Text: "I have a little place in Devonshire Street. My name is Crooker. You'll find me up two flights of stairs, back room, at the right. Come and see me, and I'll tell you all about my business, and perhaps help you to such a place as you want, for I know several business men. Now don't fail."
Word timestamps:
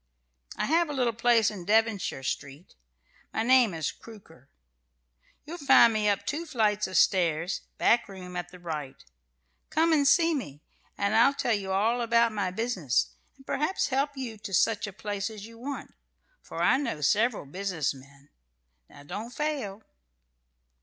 "I 0.57 0.65
have 0.65 0.89
a 0.89 0.93
little 0.93 1.13
place 1.13 1.51
in 1.51 1.63
Devonshire 1.65 2.23
Street. 2.23 2.73
My 3.31 3.43
name 3.43 3.71
is 3.75 3.91
Crooker. 3.91 4.49
You'll 5.45 5.59
find 5.59 5.93
me 5.93 6.09
up 6.09 6.25
two 6.25 6.47
flights 6.47 6.87
of 6.87 6.97
stairs, 6.97 7.61
back 7.77 8.09
room, 8.09 8.35
at 8.35 8.49
the 8.49 8.57
right. 8.57 8.95
Come 9.69 9.93
and 9.93 10.07
see 10.07 10.33
me, 10.33 10.63
and 10.97 11.15
I'll 11.15 11.35
tell 11.35 11.53
you 11.53 11.71
all 11.71 12.01
about 12.01 12.31
my 12.31 12.49
business, 12.49 13.11
and 13.37 13.45
perhaps 13.45 13.89
help 13.89 14.17
you 14.17 14.39
to 14.39 14.55
such 14.55 14.87
a 14.87 14.91
place 14.93 15.29
as 15.29 15.45
you 15.45 15.59
want, 15.59 15.93
for 16.41 16.63
I 16.63 16.77
know 16.77 17.01
several 17.01 17.45
business 17.45 17.93
men. 17.93 18.29
Now 18.89 19.03
don't 19.03 19.29
fail." 19.31 19.83